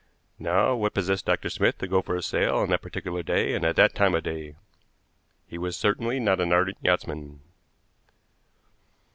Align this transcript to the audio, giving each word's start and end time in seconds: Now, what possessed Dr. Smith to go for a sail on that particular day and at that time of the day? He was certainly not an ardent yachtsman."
Now, 0.39 0.73
what 0.73 0.95
possessed 0.95 1.27
Dr. 1.27 1.47
Smith 1.51 1.77
to 1.77 1.87
go 1.87 2.01
for 2.01 2.15
a 2.15 2.23
sail 2.23 2.55
on 2.57 2.69
that 2.69 2.81
particular 2.81 3.21
day 3.21 3.53
and 3.53 3.63
at 3.63 3.75
that 3.75 3.93
time 3.93 4.15
of 4.15 4.23
the 4.23 4.31
day? 4.33 4.55
He 5.45 5.59
was 5.59 5.77
certainly 5.77 6.19
not 6.19 6.39
an 6.41 6.51
ardent 6.51 6.79
yachtsman." 6.81 7.39